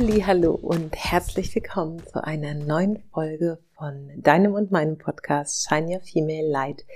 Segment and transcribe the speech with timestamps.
[0.00, 6.00] Hallo und herzlich willkommen zu einer neuen Folge von deinem und meinem Podcast Shine Your
[6.00, 6.86] Female Light,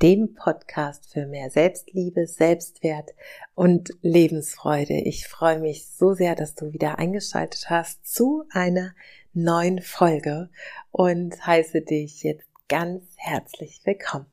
[0.00, 3.10] dem Podcast für mehr Selbstliebe, Selbstwert
[3.56, 4.94] und Lebensfreude.
[4.94, 8.94] Ich freue mich so sehr, dass du wieder eingeschaltet hast zu einer
[9.32, 10.48] neuen Folge
[10.92, 14.26] und heiße dich jetzt ganz herzlich willkommen.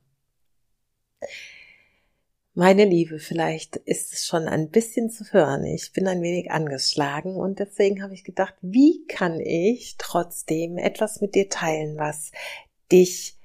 [2.54, 5.64] Meine Liebe, vielleicht ist es schon ein bisschen zu hören.
[5.64, 11.22] Ich bin ein wenig angeschlagen und deswegen habe ich gedacht, wie kann ich trotzdem etwas
[11.22, 12.32] mit dir teilen, was
[12.92, 13.38] dich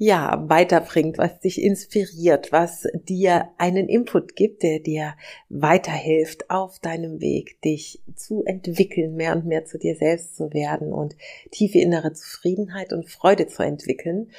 [0.00, 5.14] ja, weiterbringt, was dich inspiriert, was dir einen Input gibt, der dir
[5.48, 10.92] weiterhilft auf deinem Weg, dich zu entwickeln, mehr und mehr zu dir selbst zu werden
[10.94, 11.16] und
[11.50, 14.30] tiefe innere Zufriedenheit und Freude zu entwickeln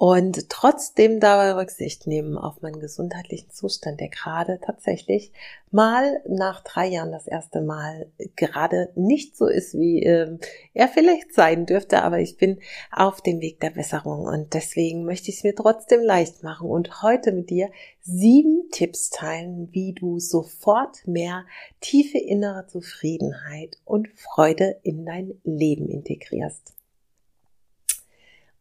[0.00, 5.32] und trotzdem dabei Rücksicht nehmen auf meinen gesundheitlichen Zustand, der gerade tatsächlich
[5.72, 10.38] mal nach drei Jahren das erste Mal gerade nicht so ist, wie äh,
[10.72, 12.60] er vielleicht sein dürfte, aber ich bin
[12.92, 17.02] auf dem Weg der Besserung und deswegen möchte ich es mir trotzdem leicht machen und
[17.02, 17.68] heute mit dir
[18.00, 21.44] sieben Tipps teilen, wie du sofort mehr
[21.80, 26.77] tiefe innere Zufriedenheit und Freude in dein Leben integrierst.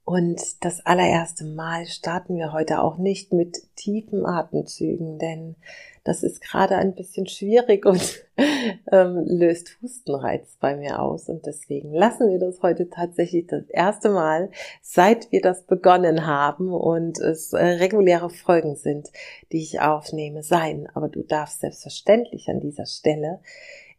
[0.07, 5.57] Und das allererste Mal starten wir heute auch nicht mit tiefen Atemzügen, denn
[6.05, 8.23] das ist gerade ein bisschen schwierig und
[8.93, 11.27] ähm, löst Hustenreiz bei mir aus.
[11.27, 14.49] Und deswegen lassen wir das heute tatsächlich das erste Mal,
[14.81, 19.11] seit wir das begonnen haben und es äh, reguläre Folgen sind,
[19.51, 20.87] die ich aufnehme, sein.
[20.93, 23.41] Aber du darfst selbstverständlich an dieser Stelle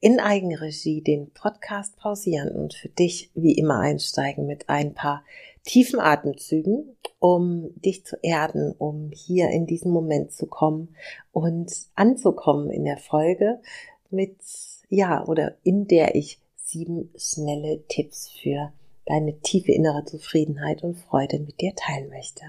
[0.00, 5.22] in Eigenregie den Podcast pausieren und für dich wie immer einsteigen mit ein paar
[5.68, 10.96] tiefen Atemzügen, um dich zu erden, um hier in diesen Moment zu kommen
[11.30, 13.60] und anzukommen in der Folge
[14.10, 14.38] mit,
[14.88, 18.72] ja, oder in der ich sieben schnelle Tipps für
[19.04, 22.44] deine tiefe innere Zufriedenheit und Freude mit dir teilen möchte.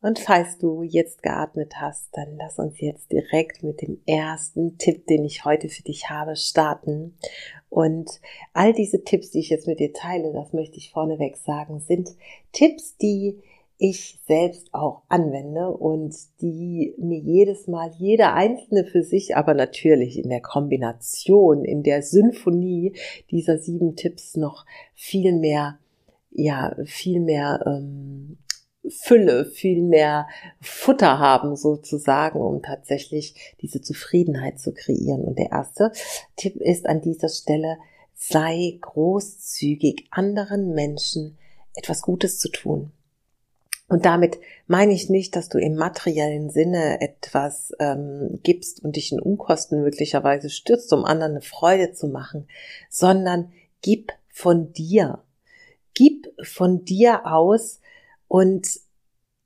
[0.00, 5.06] Und falls du jetzt geatmet hast, dann lass uns jetzt direkt mit dem ersten Tipp,
[5.06, 7.16] den ich heute für dich habe, starten.
[7.72, 8.20] Und
[8.52, 12.10] all diese Tipps, die ich jetzt mit dir teile, das möchte ich vorneweg sagen, sind
[12.52, 13.38] Tipps, die
[13.78, 20.18] ich selbst auch anwende und die mir jedes Mal jeder einzelne für sich, aber natürlich
[20.22, 22.92] in der Kombination, in der Symphonie
[23.30, 25.78] dieser sieben Tipps noch viel mehr,
[26.30, 28.36] ja, viel mehr ähm,
[28.88, 30.26] Fülle, viel mehr
[30.60, 35.22] Futter haben sozusagen, um tatsächlich diese Zufriedenheit zu kreieren.
[35.22, 35.92] Und der erste
[36.36, 37.78] Tipp ist an dieser Stelle,
[38.14, 41.38] sei großzügig anderen Menschen
[41.74, 42.92] etwas Gutes zu tun.
[43.88, 49.12] Und damit meine ich nicht, dass du im materiellen Sinne etwas ähm, gibst und dich
[49.12, 52.48] in Unkosten möglicherweise stürzt, um anderen eine Freude zu machen,
[52.88, 55.18] sondern gib von dir.
[55.92, 57.80] Gib von dir aus,
[58.32, 58.80] und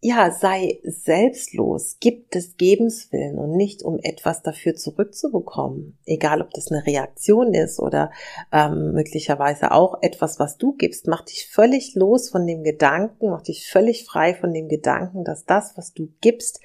[0.01, 5.99] ja, sei selbstlos, gib des Gebens willen und nicht um etwas dafür zurückzubekommen.
[6.07, 8.13] Egal, ob das eine Reaktion ist oder
[8.53, 13.43] ähm, möglicherweise auch etwas, was du gibst, mach dich völlig los von dem Gedanken, mach
[13.43, 16.61] dich völlig frei von dem Gedanken, dass das, was du gibst,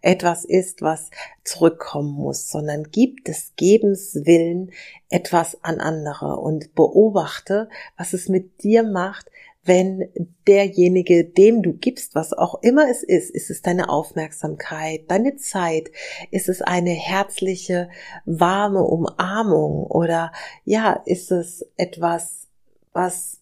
[0.00, 1.10] etwas ist, was
[1.44, 4.70] zurückkommen muss, sondern gib des Gebens willen
[5.10, 9.30] etwas an andere und beobachte, was es mit dir macht,
[9.66, 10.08] wenn
[10.46, 15.90] derjenige, dem du gibst, was auch immer es ist, ist es deine Aufmerksamkeit, deine Zeit,
[16.30, 17.88] ist es eine herzliche,
[18.24, 20.32] warme Umarmung oder
[20.64, 22.48] ja, ist es etwas,
[22.92, 23.40] was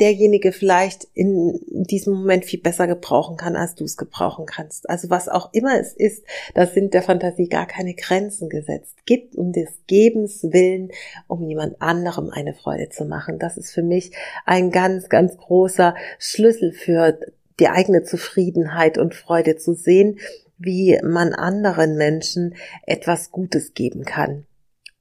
[0.00, 4.90] derjenige vielleicht in diesem Moment viel besser gebrauchen kann, als du es gebrauchen kannst.
[4.90, 6.24] Also was auch immer es ist,
[6.54, 8.96] da sind der Fantasie gar keine Grenzen gesetzt.
[9.06, 10.90] Gibt um des Gebens willen,
[11.28, 13.38] um jemand anderem eine Freude zu machen.
[13.38, 14.12] Das ist für mich
[14.46, 17.18] ein ganz, ganz großer Schlüssel für
[17.60, 20.18] die eigene Zufriedenheit und Freude zu sehen,
[20.58, 22.56] wie man anderen Menschen
[22.86, 24.46] etwas Gutes geben kann.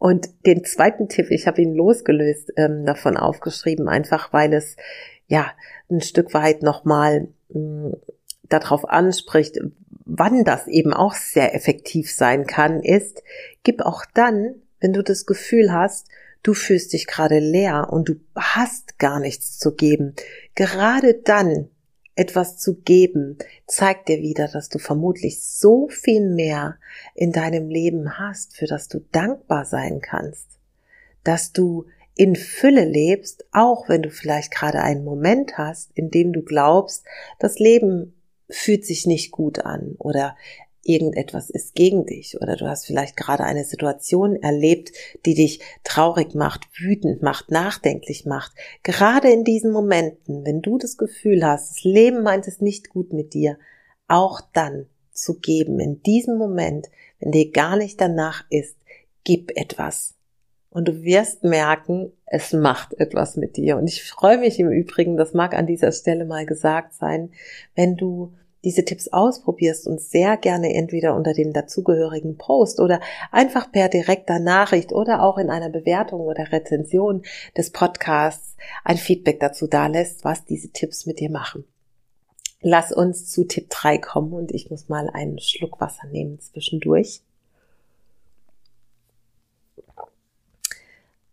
[0.03, 4.75] Und den zweiten Tipp, ich habe ihn losgelöst ähm, davon aufgeschrieben, einfach weil es
[5.27, 5.49] ja
[5.89, 7.95] ein Stück weit nochmal hm,
[8.49, 9.61] darauf anspricht,
[10.03, 13.23] wann das eben auch sehr effektiv sein kann, ist,
[13.63, 16.09] gib auch dann, wenn du das Gefühl hast,
[16.41, 20.15] du fühlst dich gerade leer und du hast gar nichts zu geben.
[20.53, 21.69] Gerade dann
[22.15, 26.77] etwas zu geben, zeigt dir wieder, dass du vermutlich so viel mehr
[27.15, 30.47] in deinem Leben hast, für das du dankbar sein kannst,
[31.23, 36.31] dass du in Fülle lebst, auch wenn du vielleicht gerade einen Moment hast, in dem
[36.31, 37.03] du glaubst,
[37.39, 38.13] das Leben
[38.49, 40.35] fühlt sich nicht gut an oder
[40.83, 44.91] irgendetwas ist gegen dich oder du hast vielleicht gerade eine Situation erlebt,
[45.25, 48.51] die dich traurig macht, wütend macht, nachdenklich macht.
[48.83, 53.13] Gerade in diesen Momenten, wenn du das Gefühl hast, das Leben meint es nicht gut
[53.13, 53.57] mit dir,
[54.07, 56.89] auch dann zu geben, in diesem Moment,
[57.19, 58.75] wenn dir gar nicht danach ist,
[59.23, 60.15] gib etwas.
[60.69, 63.77] Und du wirst merken, es macht etwas mit dir.
[63.77, 67.29] Und ich freue mich im Übrigen, das mag an dieser Stelle mal gesagt sein,
[67.75, 73.01] wenn du diese Tipps ausprobierst und sehr gerne entweder unter dem dazugehörigen Post oder
[73.31, 77.23] einfach per direkter Nachricht oder auch in einer Bewertung oder Rezension
[77.57, 81.65] des Podcasts ein Feedback dazu dalässt, was diese Tipps mit dir machen.
[82.61, 87.21] Lass uns zu Tipp 3 kommen und ich muss mal einen Schluck Wasser nehmen zwischendurch.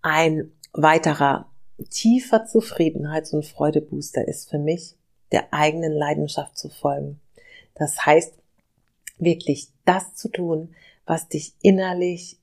[0.03, 1.47] Ein weiterer
[1.89, 4.97] tiefer Zufriedenheits- und Freudebooster ist für mich,
[5.33, 7.21] der eigenen Leidenschaft zu folgen.
[7.75, 8.35] Das heißt,
[9.19, 10.75] wirklich das zu tun,
[11.07, 12.41] was dich innerlich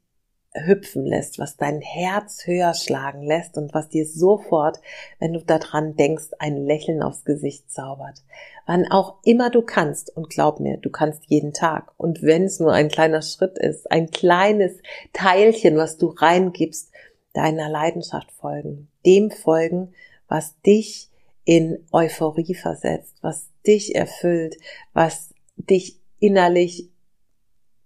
[0.65, 4.79] hüpfen lässt, was dein Herz höher schlagen lässt und was dir sofort,
[5.19, 8.23] wenn du daran denkst, ein Lächeln aufs Gesicht zaubert.
[8.65, 11.91] Wann auch immer du kannst, und glaub mir, du kannst jeden Tag.
[11.97, 14.73] Und wenn es nur ein kleiner Schritt ist, ein kleines
[15.13, 16.91] Teilchen, was du reingibst,
[17.33, 19.93] deiner Leidenschaft folgen, dem folgen,
[20.27, 21.09] was dich
[21.47, 24.57] in Euphorie versetzt, was dich erfüllt,
[24.91, 26.89] was dich innerlich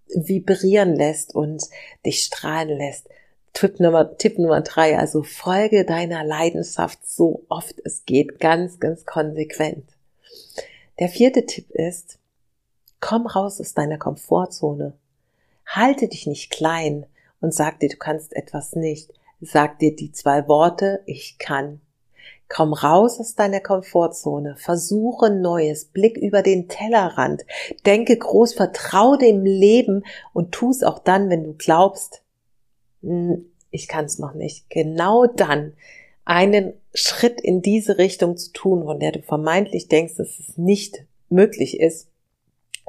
[0.07, 1.61] vibrieren lässt und
[2.03, 3.07] dich strahlen lässt.
[3.53, 9.05] Tipp Nummer, Tipp Nummer drei, also folge deiner Leidenschaft so oft es geht, ganz, ganz
[9.05, 9.85] konsequent.
[10.99, 12.17] Der vierte Tipp ist,
[12.99, 14.97] komm raus aus deiner Komfortzone.
[15.67, 17.05] Halte dich nicht klein
[17.41, 19.13] und sag dir, du kannst etwas nicht.
[19.39, 21.79] Sag dir die zwei Worte, ich kann
[22.53, 27.43] Komm raus aus deiner Komfortzone, versuche Neues, blick über den Tellerrand,
[27.85, 30.03] denke groß, vertraue dem Leben
[30.33, 32.23] und tu es auch dann, wenn du glaubst,
[33.03, 34.69] hm, ich kann es noch nicht.
[34.69, 35.73] Genau dann
[36.25, 41.05] einen Schritt in diese Richtung zu tun, von der du vermeintlich denkst, dass es nicht
[41.29, 42.10] möglich ist,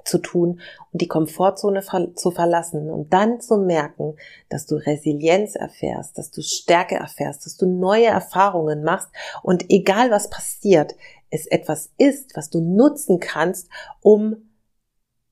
[0.04, 0.60] zu tun
[0.92, 1.82] und die Komfortzone
[2.14, 4.16] zu verlassen und dann zu merken,
[4.48, 9.10] dass du Resilienz erfährst, dass du Stärke erfährst, dass du neue Erfahrungen machst
[9.42, 10.94] und egal was passiert,
[11.30, 13.68] es etwas ist, was du nutzen kannst,
[14.00, 14.50] um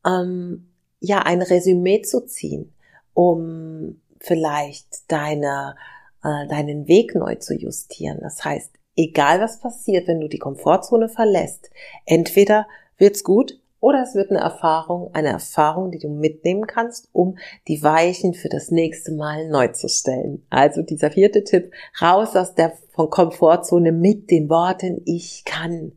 [0.06, 2.72] ähm, ja ein Resümee zu ziehen,
[3.12, 5.74] um vielleicht deine
[6.22, 8.18] äh, deinen Weg neu zu justieren.
[8.20, 11.70] Das heißt, egal was passiert, wenn du die Komfortzone verlässt,
[12.06, 12.66] entweder
[12.98, 17.82] wird's gut oder es wird eine Erfahrung, eine Erfahrung, die du mitnehmen kannst, um die
[17.82, 20.44] Weichen für das nächste Mal neu zu stellen.
[20.50, 25.92] Also dieser vierte Tipp, raus aus der von Komfortzone mit den Worten, ich kann.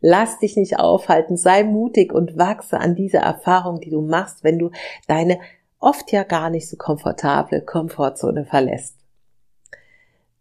[0.00, 4.58] Lass dich nicht aufhalten, sei mutig und wachse an dieser Erfahrung, die du machst, wenn
[4.58, 4.70] du
[5.06, 5.38] deine
[5.78, 8.96] oft ja gar nicht so komfortable Komfortzone verlässt.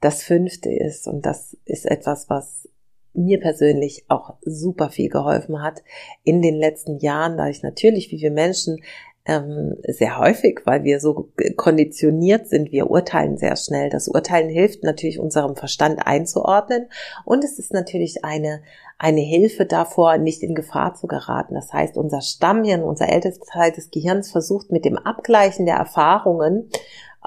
[0.01, 2.67] Das fünfte ist, und das ist etwas, was
[3.13, 5.84] mir persönlich auch super viel geholfen hat
[6.24, 8.81] in den letzten Jahren, da ich natürlich, wie wir Menschen,
[9.25, 13.89] ähm, sehr häufig, weil wir so konditioniert sind, wir urteilen sehr schnell.
[13.89, 16.88] Das Urteilen hilft natürlich unserem Verstand einzuordnen
[17.24, 18.62] und es ist natürlich eine
[19.01, 21.56] eine Hilfe davor, nicht in Gefahr zu geraten.
[21.56, 26.70] Das heißt, unser Stammhirn, unser ältester Teil des Gehirns versucht mit dem Abgleichen der Erfahrungen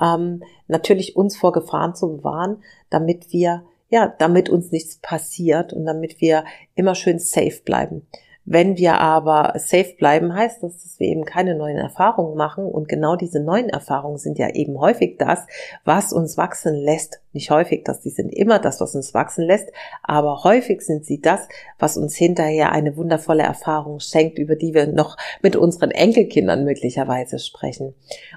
[0.01, 3.65] ähm, natürlich uns vor Gefahren zu bewahren, damit wir
[3.95, 6.43] ja, damit uns nichts passiert und damit wir
[6.75, 8.05] immer schön safe bleiben.
[8.45, 12.67] Wenn wir aber safe bleiben, heißt das, dass wir eben keine neuen Erfahrungen machen.
[12.67, 15.47] Und genau diese neuen Erfahrungen sind ja eben häufig das,
[15.85, 17.21] was uns wachsen lässt.
[17.33, 19.71] Nicht häufig, dass die sind immer das, was uns wachsen lässt,
[20.03, 21.47] aber häufig sind sie das,
[21.79, 27.39] was uns hinterher eine wundervolle Erfahrung schenkt, über die wir noch mit unseren Enkelkindern möglicherweise
[27.39, 27.95] sprechen.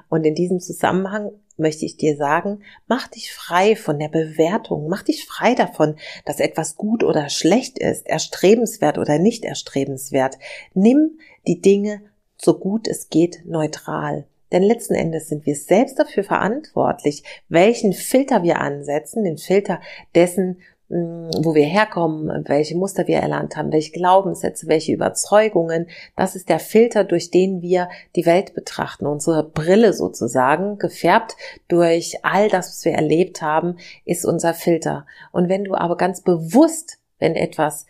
[0.08, 5.04] Und in diesem Zusammenhang möchte ich dir sagen, mach dich frei von der Bewertung, mach
[5.04, 5.96] dich frei davon,
[6.26, 10.38] dass etwas gut oder schlecht ist, erstrebenswert oder nicht erstrebenswert.
[10.74, 12.02] Nimm die Dinge
[12.38, 14.26] so gut es geht neutral.
[14.52, 19.82] Denn letzten Endes sind wir selbst dafür verantwortlich, welchen Filter wir ansetzen, den Filter
[20.16, 25.88] dessen, wo wir herkommen, welche Muster wir erlernt haben, welche Glaubenssätze, welche Überzeugungen.
[26.15, 29.06] Das ist der Filter, durch den wir die Welt betrachten.
[29.06, 31.36] Unsere Brille sozusagen, gefärbt
[31.67, 35.06] durch all das, was wir erlebt haben, ist unser Filter.
[35.34, 37.86] Und wenn du aber ganz bewusst, wenn etwas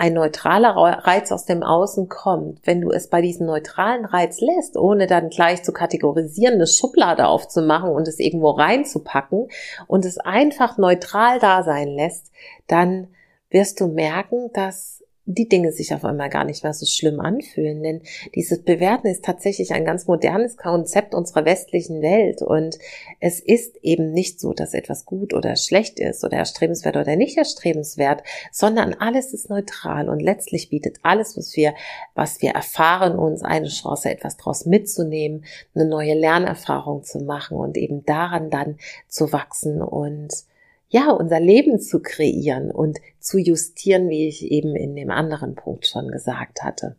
[0.00, 4.78] ein neutraler Reiz aus dem Außen kommt, wenn du es bei diesem neutralen Reiz lässt,
[4.78, 9.48] ohne dann gleich zu kategorisieren, eine Schublade aufzumachen und es irgendwo reinzupacken
[9.88, 12.32] und es einfach neutral da sein lässt,
[12.66, 13.08] dann
[13.50, 14.99] wirst du merken, dass
[15.34, 17.82] die Dinge sich auf einmal gar nicht mehr so schlimm anfühlen.
[17.82, 18.02] Denn
[18.34, 22.42] dieses Bewerten ist tatsächlich ein ganz modernes Konzept unserer westlichen Welt.
[22.42, 22.78] Und
[23.20, 27.36] es ist eben nicht so, dass etwas gut oder schlecht ist oder erstrebenswert oder nicht
[27.36, 28.22] erstrebenswert,
[28.52, 31.74] sondern alles ist neutral und letztlich bietet alles, was wir,
[32.14, 35.44] was wir erfahren, uns eine Chance, etwas daraus mitzunehmen,
[35.74, 40.49] eine neue Lernerfahrung zu machen und eben daran dann zu wachsen und
[40.90, 45.86] ja, unser Leben zu kreieren und zu justieren, wie ich eben in dem anderen Punkt
[45.86, 46.96] schon gesagt hatte.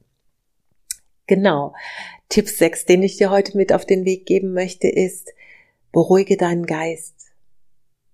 [1.28, 1.74] Genau.
[2.30, 5.34] Tipp 6, den ich dir heute mit auf den Weg geben möchte, ist,
[5.92, 7.16] beruhige deinen Geist.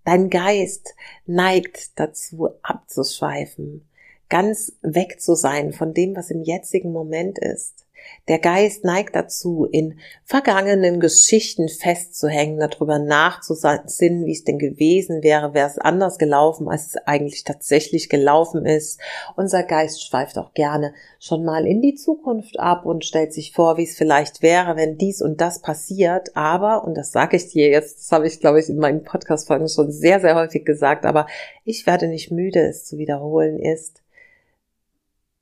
[0.04, 3.88] Dein Geist neigt dazu abzuschweifen,
[4.30, 7.87] ganz weg zu sein von dem, was im jetzigen Moment ist.
[8.28, 15.54] Der Geist neigt dazu, in vergangenen Geschichten festzuhängen, darüber nachzusinnen, wie es denn gewesen wäre,
[15.54, 19.00] wäre es anders gelaufen, als es eigentlich tatsächlich gelaufen ist.
[19.38, 23.78] Unser Geist schweift auch gerne schon mal in die Zukunft ab und stellt sich vor,
[23.78, 26.36] wie es vielleicht wäre, wenn dies und das passiert.
[26.36, 29.70] Aber, und das sage ich dir jetzt, das habe ich, glaube ich, in meinen Podcast-Folgen
[29.70, 31.28] schon sehr, sehr häufig gesagt, aber
[31.64, 34.02] ich werde nicht müde, es zu wiederholen, ist,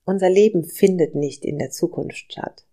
[0.05, 2.65] unser Leben findet nicht in der Zukunft statt.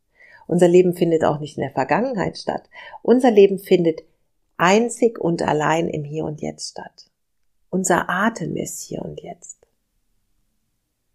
[0.47, 2.69] Unser Leben findet auch nicht in der Vergangenheit statt.
[3.03, 4.03] Unser Leben findet
[4.59, 7.11] einzig und allein im Hier und Jetzt statt.
[7.71, 9.67] Unser Atem ist hier und jetzt.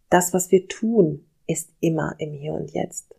[0.10, 3.14] Das, was wir tun, ist immer im Hier und Jetzt.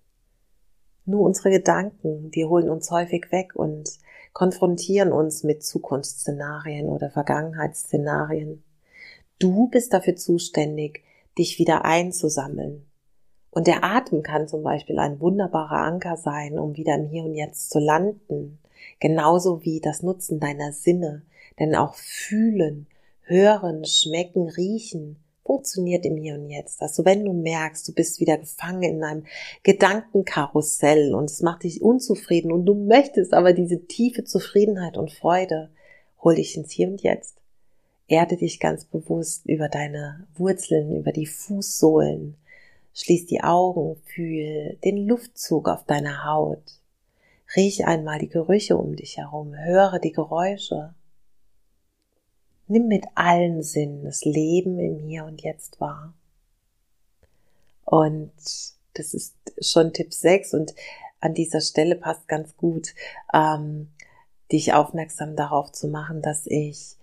[1.05, 3.89] Nur unsere Gedanken, die holen uns häufig weg und
[4.33, 8.65] konfrontieren uns mit Zukunftsszenarien oder Vergangenheitsszenarien.
[9.39, 11.05] Du bist dafür zuständig,
[11.39, 12.88] dich wieder einzusammeln,
[13.51, 17.35] und der Atem kann zum Beispiel ein wunderbarer Anker sein, um wieder im Hier und
[17.35, 18.59] Jetzt zu landen.
[19.01, 21.23] Genauso wie das Nutzen deiner Sinne.
[21.59, 22.87] Denn auch fühlen,
[23.23, 26.83] hören, schmecken, riechen funktioniert im Hier und Jetzt.
[26.83, 29.25] Also wenn du merkst, du bist wieder gefangen in einem
[29.63, 35.71] Gedankenkarussell und es macht dich unzufrieden und du möchtest aber diese tiefe Zufriedenheit und Freude,
[36.23, 37.39] hol dich ins Hier und Jetzt.
[38.09, 42.37] Erde dich ganz bewusst über deine Wurzeln, über die Fußsohlen,
[42.99, 46.81] Schließ die Augen, fühl den Luftzug auf deiner Haut.
[47.55, 50.95] Riech einmal die Gerüche um dich herum, höre die Geräusche.
[52.67, 56.13] Nimm mit allen Sinnen das Leben im Hier und Jetzt wahr.
[57.85, 58.33] Und
[58.95, 60.75] das ist schon Tipp 6 und
[61.21, 62.97] an dieser Stelle passt ganz gut,
[63.33, 63.93] ähm,
[64.51, 66.98] dich aufmerksam darauf zu machen, dass ich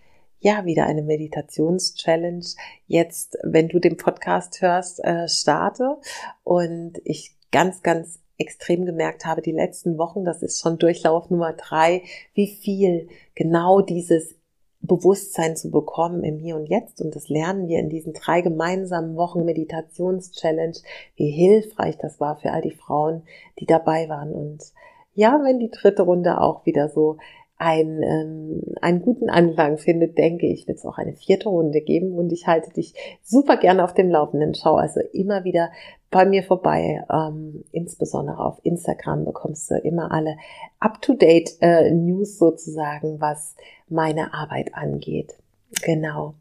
[0.46, 2.46] ja wieder eine Meditations-Challenge
[2.86, 5.98] jetzt, wenn du den Podcast hörst, äh, starte
[6.44, 11.54] und ich ganz, ganz extrem gemerkt habe die letzten Wochen, das ist schon Durchlauf Nummer
[11.54, 12.04] drei,
[12.36, 14.36] wie viel genau dieses
[14.82, 17.02] Bewusstsein zu bekommen im Hier und Jetzt.
[17.02, 20.78] Und das lernen wir in diesen drei gemeinsamen Wochen Meditations-Challenge,
[21.16, 23.24] wie hilfreich das war für all die Frauen,
[23.58, 24.32] die dabei waren.
[24.32, 24.74] Und
[25.16, 27.18] ja, wenn die dritte Runde auch wieder so
[27.58, 32.14] ein, ähm, einen guten Anklang findet, denke ich, wird es auch eine vierte Runde geben
[32.18, 32.94] und ich halte dich
[33.24, 34.56] super gerne auf dem Laufenden.
[34.56, 35.72] Schau also immer wieder
[36.12, 37.04] bei mir vorbei.
[37.10, 40.38] Ähm, insbesondere auf Instagram bekommst du immer alle
[40.80, 43.56] up-to-date äh, News sozusagen, was
[43.88, 45.36] meine Arbeit angeht.
[45.84, 46.36] Genau.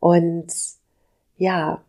[0.00, 0.52] Und
[1.36, 1.82] ja,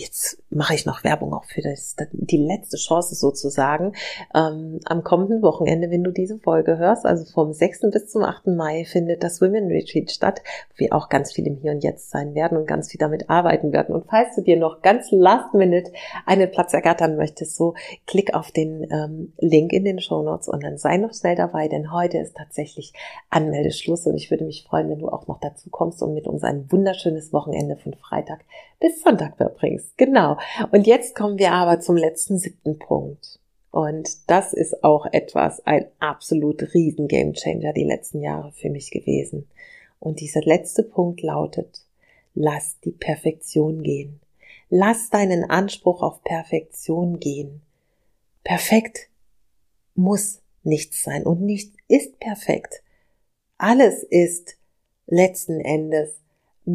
[0.00, 3.92] jetzt mache ich noch Werbung auch für das, die letzte Chance sozusagen.
[4.34, 7.90] Ähm, am kommenden Wochenende, wenn du diese Folge hörst, also vom 6.
[7.92, 8.48] bis zum 8.
[8.48, 12.10] Mai, findet das Women Retreat statt, wo wir auch ganz viel im Hier und Jetzt
[12.10, 13.94] sein werden und ganz viel damit arbeiten werden.
[13.94, 15.92] Und falls du dir noch ganz last minute
[16.26, 17.74] einen Platz ergattern möchtest, so
[18.06, 21.68] klick auf den ähm, Link in den Show Notes und dann sei noch schnell dabei,
[21.68, 22.92] denn heute ist tatsächlich
[23.28, 26.42] Anmeldeschluss und ich würde mich freuen, wenn du auch noch dazu kommst und mit uns
[26.42, 28.40] ein wunderschönes Wochenende von Freitag
[28.80, 29.89] bis Sonntag verbringst.
[29.96, 30.38] Genau.
[30.70, 33.38] Und jetzt kommen wir aber zum letzten siebten Punkt.
[33.70, 39.48] Und das ist auch etwas, ein absolut riesen Gamechanger die letzten Jahre für mich gewesen.
[40.00, 41.84] Und dieser letzte Punkt lautet,
[42.34, 44.20] lass die Perfektion gehen.
[44.70, 47.60] Lass deinen Anspruch auf Perfektion gehen.
[48.42, 49.08] Perfekt
[49.94, 52.82] muss nichts sein und nichts ist perfekt.
[53.58, 54.56] Alles ist
[55.06, 56.20] letzten Endes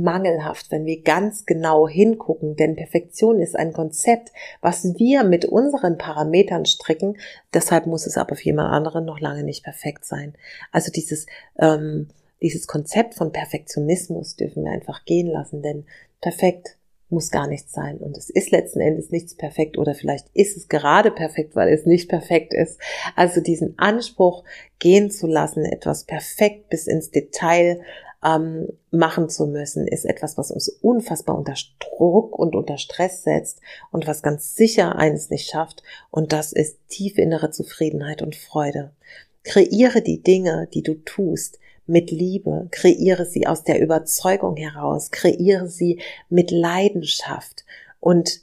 [0.01, 5.97] mangelhaft, wenn wir ganz genau hingucken, denn Perfektion ist ein Konzept, was wir mit unseren
[5.97, 7.17] Parametern stricken,
[7.53, 10.33] deshalb muss es aber für jemand anderen noch lange nicht perfekt sein.
[10.71, 11.25] Also dieses,
[11.59, 12.09] ähm,
[12.41, 15.85] dieses Konzept von Perfektionismus dürfen wir einfach gehen lassen, denn
[16.21, 16.77] perfekt
[17.09, 17.97] muss gar nichts sein.
[17.97, 21.85] Und es ist letzten Endes nichts perfekt oder vielleicht ist es gerade perfekt, weil es
[21.85, 22.79] nicht perfekt ist.
[23.15, 24.43] Also diesen Anspruch
[24.79, 27.81] gehen zu lassen, etwas perfekt bis ins Detail
[28.25, 33.59] ähm, machen zu müssen, ist etwas, was uns unfassbar unter Druck und unter Stress setzt
[33.91, 35.83] und was ganz sicher eines nicht schafft.
[36.09, 38.91] Und das ist tiefe innere Zufriedenheit und Freude.
[39.43, 45.67] Kreiere die Dinge, die du tust, mit Liebe, kreiere sie aus der Überzeugung heraus, kreiere
[45.67, 47.63] sie mit Leidenschaft
[47.99, 48.41] und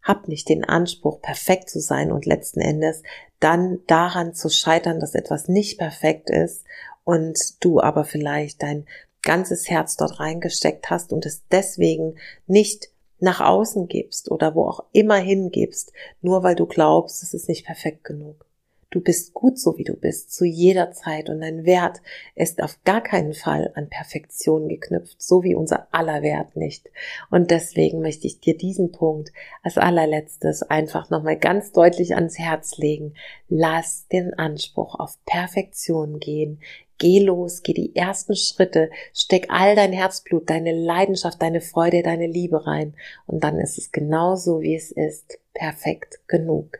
[0.00, 3.02] hab nicht den Anspruch, perfekt zu sein und letzten Endes
[3.40, 6.64] dann daran zu scheitern, dass etwas nicht perfekt ist
[7.02, 8.86] und du aber vielleicht dein
[9.24, 12.16] ganzes Herz dort reingesteckt hast und es deswegen
[12.46, 12.88] nicht
[13.20, 17.64] nach außen gibst oder wo auch immer hingibst, nur weil du glaubst, es ist nicht
[17.64, 18.46] perfekt genug.
[18.94, 22.00] Du bist gut so, wie du bist, zu jeder Zeit und dein Wert
[22.36, 26.88] ist auf gar keinen Fall an Perfektion geknüpft, so wie unser aller Wert nicht.
[27.28, 29.32] Und deswegen möchte ich dir diesen Punkt
[29.64, 33.14] als allerletztes einfach nochmal ganz deutlich ans Herz legen.
[33.48, 36.60] Lass den Anspruch auf Perfektion gehen.
[36.98, 42.26] Geh los, geh die ersten Schritte, steck all dein Herzblut, deine Leidenschaft, deine Freude, deine
[42.26, 42.94] Liebe rein.
[43.26, 46.78] Und dann ist es genauso, wie es ist, perfekt genug.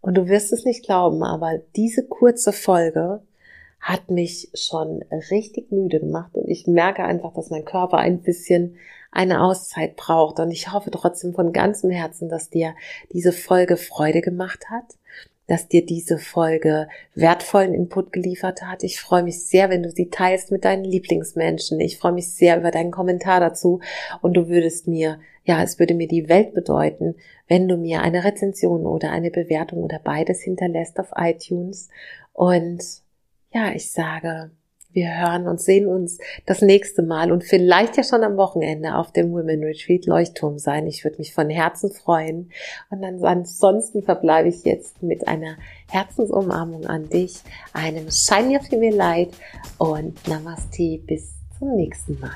[0.00, 3.22] Und du wirst es nicht glauben, aber diese kurze Folge
[3.80, 8.76] hat mich schon richtig müde gemacht und ich merke einfach, dass mein Körper ein bisschen
[9.10, 12.74] eine Auszeit braucht und ich hoffe trotzdem von ganzem Herzen, dass dir
[13.12, 14.84] diese Folge Freude gemacht hat,
[15.50, 18.84] dass dir diese Folge wertvollen Input geliefert hat.
[18.84, 21.80] Ich freue mich sehr, wenn du sie teilst mit deinen Lieblingsmenschen.
[21.80, 23.80] Ich freue mich sehr über deinen Kommentar dazu
[24.22, 27.16] und du würdest mir ja, es würde mir die Welt bedeuten,
[27.48, 31.88] wenn du mir eine Rezension oder eine Bewertung oder beides hinterlässt auf iTunes.
[32.32, 32.84] Und
[33.52, 34.50] ja, ich sage,
[34.92, 39.12] wir hören und sehen uns das nächste Mal und vielleicht ja schon am Wochenende auf
[39.12, 40.86] dem Women Retreat Leuchtturm sein.
[40.86, 42.50] Ich würde mich von Herzen freuen.
[42.90, 45.56] Und ansonsten verbleibe ich jetzt mit einer
[45.90, 47.40] Herzensumarmung an dich,
[47.72, 49.30] einem Shine Your Female Light
[49.78, 52.30] und Namaste bis zum nächsten Mal.